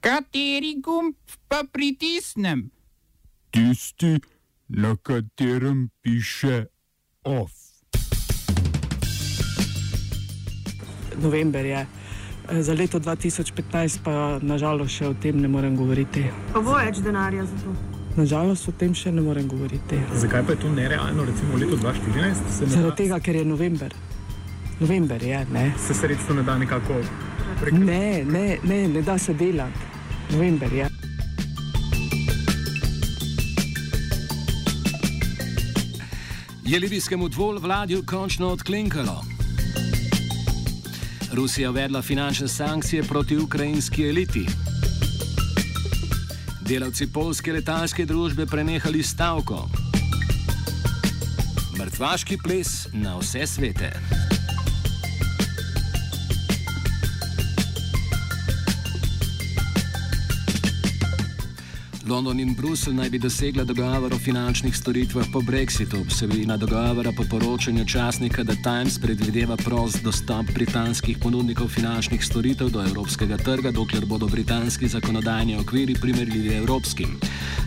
Kateri 0.00 0.80
gumb 0.80 1.14
pa 1.48 1.60
pritisnem? 1.72 2.70
Tisti, 3.50 4.20
na 4.68 4.96
katerem 5.02 5.90
piše 6.02 6.64
OF. 7.24 7.52
November 11.22 11.64
je. 11.64 11.86
Za 12.60 12.72
leto 12.74 13.00
2015 13.00 13.98
pa 14.04 14.38
nažalost 14.42 14.96
še 14.96 15.10
o 15.10 15.14
tem 15.14 15.36
ne 15.36 15.48
morem 15.48 15.76
govoriti. 15.76 16.24
Pa 16.54 16.64
bo 16.64 16.78
več 16.78 17.02
denarja 17.04 17.44
za 17.44 17.60
to? 17.60 17.74
Nažalost 18.16 18.72
o 18.72 18.72
tem 18.72 18.96
še 18.96 19.12
ne 19.12 19.20
morem 19.20 19.44
govoriti. 19.48 20.00
Zakaj 20.16 20.46
pa 20.46 20.56
je 20.56 20.62
to 20.64 20.72
nerealno, 20.72 21.28
recimo 21.28 21.58
v 21.58 21.66
letu 21.66 21.76
2014? 21.76 22.64
Zaradi 22.72 22.96
tega, 23.04 23.20
ker 23.20 23.36
je 23.36 23.44
november. 23.44 23.92
November 24.80 25.22
je, 25.22 25.44
ne. 25.52 25.68
Se 25.76 25.94
sredstvo 25.94 26.40
ne 26.40 26.48
da 26.48 26.56
nekako 26.58 27.02
prek... 27.60 27.76
Ne, 27.76 28.24
ne, 28.24 28.58
ne, 28.64 28.82
ne 28.88 29.04
da 29.04 29.18
se 29.18 29.36
delati. 29.36 29.89
November 30.32 30.72
je. 30.72 30.86
Je 36.64 36.78
libijskemu 36.78 37.28
dvol 37.28 37.58
vladju 37.58 38.02
končno 38.06 38.48
odklinkalo? 38.48 39.24
Rusija 41.32 41.70
uvedla 41.70 42.02
finančne 42.02 42.48
sankcije 42.48 43.02
proti 43.02 43.36
ukrajinski 43.36 44.08
eliti. 44.08 44.46
Delavci 46.60 47.06
polske 47.12 47.52
letalske 47.52 48.06
družbe 48.06 48.46
prenehali 48.46 49.02
stavko. 49.02 49.68
Mrtvaški 51.78 52.38
ples 52.44 52.86
na 52.92 53.18
vse 53.18 53.46
svete. 53.46 53.92
London 62.10 62.40
in 62.40 62.54
Bruselj 62.54 62.94
naj 62.94 63.10
bi 63.10 63.18
dosegla 63.18 63.64
dogovor 63.64 64.14
o 64.14 64.18
finančnih 64.18 64.76
storitvah 64.76 65.26
po 65.32 65.40
brexitu. 65.40 66.02
Vsebina 66.08 66.56
dogovora 66.56 67.12
po 67.16 67.22
poročanju 67.30 67.84
časnika 67.86 68.44
The 68.44 68.56
Times 68.62 68.98
predvideva 68.98 69.56
prost 69.56 70.02
dostop 70.02 70.50
britanskih 70.54 71.18
ponudnikov 71.18 71.68
finančnih 71.68 72.24
storitev 72.24 72.70
do 72.70 72.82
evropskega 72.82 73.36
trga, 73.36 73.70
dokler 73.70 74.06
bodo 74.06 74.26
britanski 74.26 74.88
zakonodajni 74.88 75.56
okviri 75.56 75.94
primerljivi 75.94 76.54
evropskim. 76.54 77.14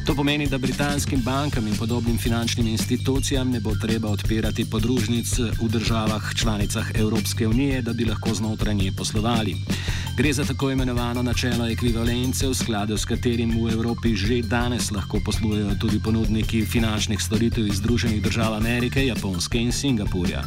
To 0.05 0.15
pomeni, 0.15 0.47
da 0.47 0.57
britanskim 0.57 1.21
bankam 1.21 1.67
in 1.67 1.75
podobnim 1.79 2.17
finančnim 2.17 2.67
institucijam 2.67 3.51
ne 3.51 3.59
bo 3.59 3.75
treba 3.75 4.09
odpirati 4.09 4.65
podružnic 4.69 5.39
v 5.39 5.69
državah 5.69 6.35
članicah 6.35 6.91
Evropske 6.95 7.47
unije, 7.47 7.81
da 7.81 7.93
bi 7.93 8.05
lahko 8.05 8.33
znotraj 8.33 8.75
nje 8.75 8.91
poslovali. 8.91 9.55
Gre 10.17 10.33
za 10.33 10.43
tako 10.45 10.71
imenovano 10.71 11.21
načelo 11.21 11.67
ekvivalence, 11.67 12.47
v 12.47 12.53
skladu 12.53 12.97
s 12.97 13.05
katerim 13.05 13.49
v 13.63 13.71
Evropi 13.71 14.15
že 14.15 14.32
danes 14.41 14.91
lahko 14.91 15.19
poslujejo 15.25 15.75
tudi 15.79 15.99
ponudniki 15.99 16.65
finančnih 16.65 17.21
storitev 17.21 17.67
iz 17.67 17.77
Združenih 17.77 18.21
držav 18.23 18.53
Amerike, 18.53 19.05
Japonske 19.05 19.57
in 19.57 19.71
Singapurja. 19.71 20.43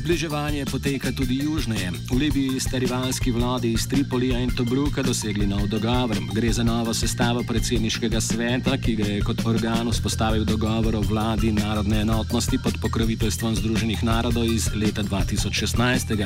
Zbliževanje 0.00 0.64
poteka 0.64 1.12
tudi 1.12 1.44
južneje. 1.44 1.92
V 2.08 2.16
Libiji 2.16 2.60
sta 2.60 2.78
rivalski 2.80 3.30
vladi 3.30 3.72
iz 3.76 3.84
Tripolija 3.88 4.40
in 4.40 4.48
Tobruka 4.48 5.02
dosegli 5.02 5.46
nov 5.46 5.68
dogovor. 5.68 6.16
Gre 6.32 6.52
za 6.52 6.64
novo 6.64 6.94
sestavo 6.94 7.44
predsedniškega 7.44 8.20
sveta, 8.20 8.78
ki 8.80 8.96
ga 8.96 9.04
je 9.04 9.20
kot 9.20 9.44
organ 9.44 9.92
vzpostavil 9.92 10.44
dogovor 10.48 10.96
o 10.96 11.04
vladi 11.04 11.52
narodne 11.52 12.00
enotnosti 12.00 12.58
pod 12.64 12.80
pokroviteljstvom 12.80 13.56
Združenih 13.60 14.00
narodov 14.02 14.48
iz 14.48 14.72
leta 14.74 15.04
2016. 15.04 16.16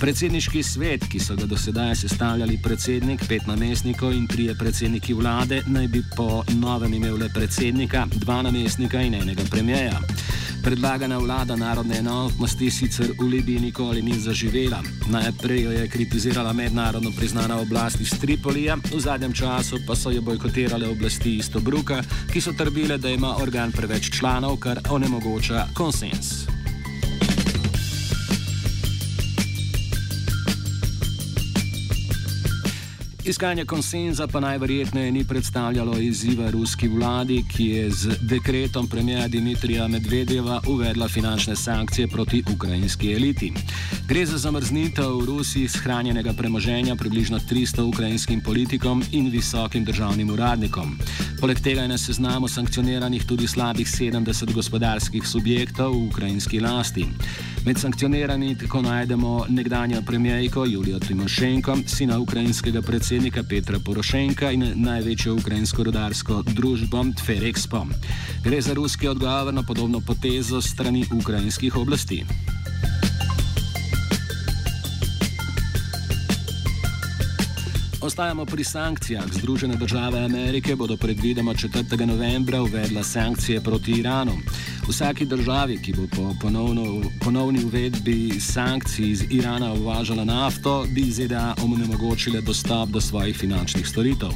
Predsedniški 0.00 0.62
svet, 0.62 1.06
ki 1.06 1.22
so 1.22 1.36
ga 1.38 1.46
do 1.46 1.54
sedaj 1.54 1.94
sestavljali 1.94 2.58
predsednik, 2.58 3.22
pet 3.28 3.46
namestnikov 3.46 4.12
in 4.18 4.26
trije 4.26 4.58
predsedniki 4.58 5.14
vlade, 5.14 5.62
naj 5.66 5.86
bi 5.88 6.02
po 6.16 6.42
novem 6.58 6.94
imel 6.94 7.22
le 7.22 7.30
predsednika, 7.34 8.08
dva 8.18 8.42
namestnika 8.42 9.02
in 9.02 9.14
enega 9.14 9.46
premijeja. 9.50 10.00
Predlagana 10.62 11.18
vlada 11.18 11.56
narodne 11.56 11.98
enotnosti 11.98 12.70
sicer 12.70 13.12
v 13.18 13.24
Libiji 13.24 13.60
nikoli 13.60 14.02
ni 14.02 14.18
zaživela. 14.20 14.82
Najprej 15.08 15.62
jo 15.62 15.70
je 15.70 15.88
kritizirala 15.88 16.52
mednarodno 16.52 17.10
priznana 17.16 17.60
oblast 17.60 18.00
iz 18.00 18.12
Tripolija, 18.20 18.76
v 18.76 19.00
zadnjem 19.00 19.32
času 19.32 19.80
pa 19.86 19.96
so 19.96 20.10
jo 20.10 20.22
bojkotirale 20.22 20.88
oblasti 20.88 21.36
iz 21.36 21.50
Tobruka, 21.50 22.02
ki 22.32 22.40
so 22.40 22.52
trdile, 22.52 22.98
da 22.98 23.08
ima 23.08 23.36
organ 23.42 23.72
preveč 23.72 24.10
članov, 24.18 24.56
kar 24.56 24.80
onemogoča 24.90 25.66
konsens. 25.74 26.59
Iskanje 33.24 33.64
konsenza 33.64 34.26
pa 34.26 34.40
najverjetneje 34.40 35.12
ni 35.12 35.24
predstavljalo 35.24 35.98
izziva 35.98 36.50
ruski 36.50 36.88
vladi, 36.88 37.44
ki 37.56 37.66
je 37.66 37.90
z 37.90 38.16
dekretom 38.20 38.88
premijera 38.88 39.28
Dimitrija 39.28 39.88
Medvedeva 39.88 40.60
uvedla 40.66 41.08
finančne 41.08 41.56
sankcije 41.56 42.08
proti 42.08 42.42
ukrajinski 42.54 43.12
eliti. 43.12 43.52
Gre 44.08 44.26
za 44.26 44.38
zamrznitev 44.38 45.18
v 45.18 45.24
Rusiji 45.24 45.68
shranjenega 45.68 46.32
premoženja 46.32 46.96
približno 46.96 47.38
300 47.38 47.82
ukrajinskim 47.82 48.40
politikom 48.40 49.04
in 49.12 49.28
visokim 49.30 49.84
državnim 49.84 50.30
uradnikom. 50.30 50.98
Poleg 51.40 51.60
tega 51.60 51.82
je 51.82 51.88
na 51.88 51.98
seznamu 51.98 52.48
sankcioniranih 52.48 53.24
tudi 53.26 53.48
slabih 53.48 53.86
70 53.86 54.52
gospodarskih 54.54 55.26
subjektov 55.26 55.92
v 55.92 56.06
ukrajinski 56.06 56.60
lasti. 56.60 57.06
Med 57.66 57.78
sankcioniranimi 57.78 58.58
tako 58.58 58.82
najdemo 58.82 59.46
nekdanjo 59.48 60.02
premijejko 60.06 60.64
Julijo 60.64 60.98
Timošenko, 60.98 61.76
sina 61.86 62.18
ukrajinskega 62.18 62.82
predsednika 62.82 63.09
Petra 63.10 63.78
Porošenka 63.82 64.52
in 64.54 64.62
največjo 64.86 65.32
ukrajinsko 65.34 65.82
rodarsko 65.82 66.42
družbo 66.46 67.02
Ferexpo. 67.26 67.82
Gre 68.44 68.60
za 68.62 68.74
ruski 68.74 69.08
odgovor 69.08 69.54
na 69.54 69.62
podobno 69.66 69.98
potezo 70.00 70.62
strani 70.62 71.02
ukrajinskih 71.10 71.76
oblasti. 71.76 72.22
Ostajamo 78.00 78.46
pri 78.46 78.64
sankcijah. 78.64 79.26
Združene 79.32 79.76
države 79.76 80.24
Amerike 80.24 80.76
bodo 80.76 80.96
predvidoma 80.96 81.54
4. 81.54 82.06
novembra 82.06 82.62
uvedla 82.62 83.02
sankcije 83.02 83.60
proti 83.60 83.92
Iranu. 83.92 84.38
Vsaki 84.90 85.24
državi, 85.24 85.82
ki 85.82 85.92
bo 85.92 86.06
po 86.16 86.34
ponovno, 86.40 87.02
ponovni 87.24 87.64
uvedbi 87.64 88.40
sankcij 88.40 89.10
iz 89.10 89.22
Irana 89.30 89.72
uvažala 89.72 90.24
nafto, 90.24 90.86
bi 90.94 91.10
ZDA 91.10 91.54
omogočile 91.62 92.40
dostop 92.40 92.88
do 92.88 93.00
svojih 93.00 93.36
finančnih 93.36 93.88
storitev. 93.88 94.30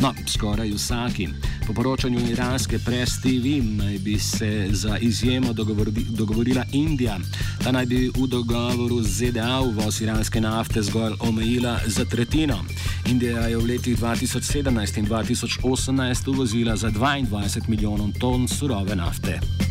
No, 0.00 0.12
skoraj 0.26 0.70
vsaki. 0.70 1.28
Po 1.66 1.72
poročanju 1.74 2.20
iranske 2.30 2.78
press 2.78 3.20
TV 3.22 3.64
naj 3.64 3.98
bi 3.98 4.18
se 4.18 4.68
za 4.70 4.98
izjemo 4.98 5.52
dogovori, 5.52 5.90
dogovorila 6.08 6.64
Indija. 6.72 7.18
Ta 7.64 7.72
naj 7.72 7.86
bi 7.86 8.10
v 8.16 8.26
dogovoru 8.26 9.02
z 9.02 9.08
ZDA 9.08 9.60
uvoz 9.60 10.00
iranske 10.00 10.40
nafte 10.40 10.82
zgolj 10.82 11.12
omejila 11.20 11.80
za 11.86 12.04
tretjino. 12.04 12.64
Indija 13.06 13.40
je 13.40 13.56
v 13.56 13.66
letih 13.66 13.98
2017 13.98 14.98
in 14.98 15.06
2018 15.06 16.30
uvozila 16.30 16.76
za 16.76 16.90
22 16.90 17.68
milijonov 17.68 18.12
ton 18.20 18.48
surove 18.48 18.96
nafte. 18.96 19.63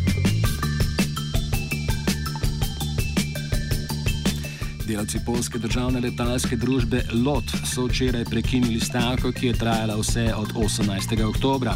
Delavci 4.93 5.19
polske 5.25 5.57
državne 5.57 5.99
letalske 6.03 6.53
družbe 6.55 6.99
LOT 7.25 7.49
so 7.65 7.87
včeraj 7.87 8.27
prekinili 8.29 8.77
stavko, 8.79 9.31
ki 9.33 9.47
je 9.47 9.53
trajala 9.57 9.95
vse 9.97 10.27
od 10.37 10.51
18. 10.53 11.15
oktobra. 11.25 11.73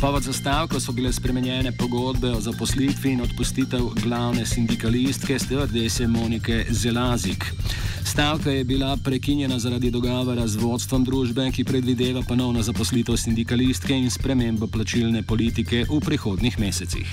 Povod 0.00 0.24
za 0.24 0.32
stavko 0.32 0.80
so 0.80 0.92
bile 0.96 1.12
spremenjene 1.12 1.74
pogodbe 1.76 2.30
o 2.32 2.40
zaposlitvi 2.40 3.12
in 3.12 3.20
odpustitev 3.20 3.90
glavne 4.00 4.46
sindikalistke 4.46 5.38
Stevardese 5.38 6.08
Monike 6.08 6.64
Zelazik. 6.70 7.44
Stavka 8.04 8.50
je 8.50 8.64
bila 8.64 8.96
prekinjena 8.96 9.58
zaradi 9.58 9.90
dogovora 9.90 10.48
z 10.48 10.56
vodstvom 10.56 11.04
družbe, 11.04 11.50
ki 11.52 11.68
predvideva 11.68 12.22
ponovno 12.28 12.62
zaposlitev 12.62 13.20
sindikalistke 13.20 13.92
in 13.92 14.10
spremembo 14.10 14.66
plačilne 14.66 15.22
politike 15.22 15.84
v 15.90 16.00
prihodnih 16.00 16.58
mesecih. 16.58 17.12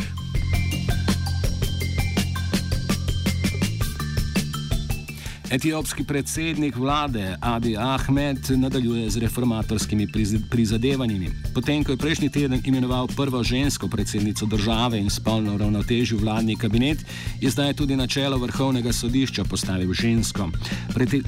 Etiopski 5.51 6.03
predsednik 6.03 6.75
vlade 6.75 7.35
Abi 7.41 7.77
Ahmed 7.77 8.39
nadaljuje 8.49 9.09
z 9.09 9.17
reformatorskimi 9.17 10.07
prizadevanji. 10.49 11.29
Potem, 11.53 11.83
ko 11.83 11.91
je 11.91 11.97
prejšnji 11.97 12.29
teden 12.29 12.61
imenoval 12.65 13.07
prvo 13.07 13.43
žensko 13.43 13.87
predsednico 13.87 14.45
države 14.45 14.99
in 14.99 15.09
spolno 15.09 15.57
ravnotežil 15.57 16.19
vladni 16.23 16.55
kabinet, 16.55 17.03
je 17.41 17.49
zdaj 17.49 17.73
tudi 17.73 17.95
na 17.95 18.07
čelo 18.07 18.37
vrhovnega 18.37 18.93
sodišča 18.93 19.43
postavil 19.43 19.93
žensko. 19.93 20.49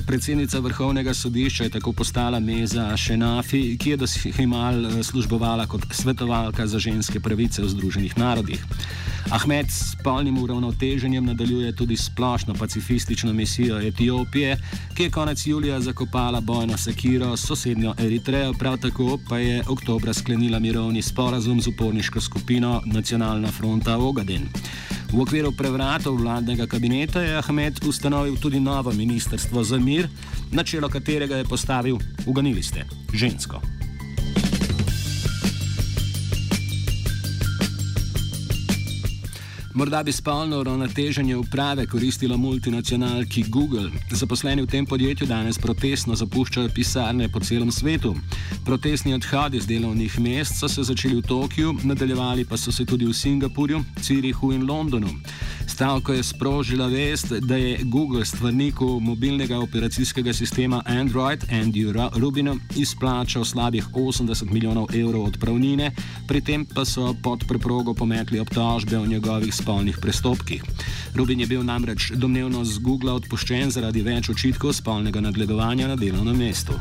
Predsednica 0.07 0.59
vrhovnega 0.59 1.13
sodišča 1.13 1.63
je 1.63 1.69
tako 1.69 1.91
postala 1.91 2.39
Meza 2.39 2.97
Šenafi, 2.97 3.77
ki 3.77 3.89
je 3.89 3.97
do 3.97 4.07
Himal 4.07 4.85
eh, 4.85 5.03
službovala 5.03 5.67
kot 5.67 5.83
svetovalka 5.91 6.67
za 6.67 6.79
ženske 6.79 7.19
pravice 7.19 7.61
v 7.61 7.69
Združenih 7.69 8.17
narodih. 8.17 8.63
Ahmed 9.31 9.67
s 9.71 9.91
spolnim 9.91 10.37
uravnoteženjem 10.37 11.25
nadaljuje 11.25 11.75
tudi 11.75 11.97
splošno 11.97 12.53
pacifistično 12.53 13.33
misijo 13.33 13.79
Etiopije, 13.81 14.12
ki 14.95 15.03
je 15.03 15.09
konec 15.09 15.47
julija 15.47 15.79
zakopala 15.79 16.41
bojno 16.41 16.77
sekiro 16.77 17.37
s 17.37 17.47
sosednjo 17.47 17.93
Eritrejo, 17.99 18.53
prav 18.53 18.77
tako 18.77 19.19
pa 19.29 19.37
je 19.37 19.63
oktobra 19.67 20.13
sklenila 20.13 20.59
mirovni 20.59 21.01
sporazum 21.01 21.61
z 21.61 21.67
uporniško 21.67 22.21
skupino 22.21 22.81
Nacionalna 22.85 23.51
fronta 23.51 23.97
Ogaden. 23.97 24.49
V 25.13 25.21
okviru 25.21 25.51
prevratov 25.51 26.17
vladnega 26.17 26.65
kabineta 26.67 27.21
je 27.21 27.37
Ahmed 27.37 27.85
ustanovil 27.85 28.37
tudi 28.41 28.59
novo 28.59 28.91
ministrstvo 28.91 29.63
za 29.63 29.77
mir, 29.77 30.09
na 30.51 30.63
čelo 30.63 30.89
katerega 30.89 31.37
je 31.37 31.45
postavil, 31.45 31.97
uganili 32.25 32.63
ste, 32.63 32.85
žensko. 33.13 33.82
Morda 39.75 40.03
bi 40.03 40.11
spolno 40.11 40.59
uravnoteženje 40.59 41.35
uprave 41.35 41.85
koristilo 41.87 42.37
multinacionalki 42.37 43.43
Google. 43.47 43.89
Zaposleni 44.11 44.61
v 44.61 44.67
tem 44.67 44.85
podjetju 44.85 45.27
danes 45.27 45.57
protestno 45.57 46.15
zapuščajo 46.15 46.69
pisarne 46.75 47.29
po 47.31 47.39
celem 47.39 47.71
svetu. 47.71 48.13
Protestni 48.65 49.13
odhodi 49.13 49.61
z 49.61 49.65
delovnih 49.67 50.19
mest 50.19 50.59
so 50.59 50.69
se 50.69 50.83
začeli 50.83 51.15
v 51.15 51.25
Tokiu, 51.25 51.73
nadaljevali 51.83 52.45
pa 52.45 52.57
so 52.57 52.71
se 52.71 52.85
tudi 52.85 53.05
v 53.05 53.13
Singapurju, 53.13 53.81
Cirihu 54.01 54.51
in 54.53 54.67
Londonu. 54.69 55.09
Stavko 55.67 56.13
je 56.13 56.23
sprožila 56.23 56.87
vest, 56.87 57.31
da 57.31 57.55
je 57.55 57.79
Google 57.83 58.25
stvarniku 58.25 58.99
mobilnega 58.99 59.59
operacijskega 59.59 60.33
sistema 60.33 60.83
Android, 60.85 61.43
Andy 61.51 62.09
Rubino, 62.15 62.57
izplačal 62.75 63.45
slabih 63.45 63.87
80 63.93 64.51
milijonov 64.51 64.95
evrov 64.95 65.23
odpravnine, 65.23 65.91
pri 66.27 66.41
tem 66.41 66.65
pa 66.65 66.85
so 66.85 67.15
pod 67.23 67.43
preprogo 67.47 67.93
pometli 67.93 68.39
obtožbe 68.39 68.97
o 68.97 69.05
njegovih 69.05 69.55
spolnih 69.55 69.97
prestopkih. 70.01 70.63
Rubin 71.15 71.39
je 71.39 71.47
bil 71.47 71.63
namreč 71.63 72.11
domnevno 72.15 72.65
z 72.65 72.79
Google 72.79 73.11
odpuščen 73.11 73.71
zaradi 73.71 74.01
več 74.01 74.29
očitkov 74.29 74.73
spolnega 74.73 75.21
nadlegovanja 75.21 75.87
na 75.87 75.95
delovnem 75.95 76.37
mestu. 76.37 76.73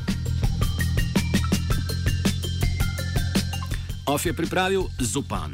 Of 4.07 4.27
je 4.27 4.33
pripravil 4.33 4.89
Zupan. 5.01 5.53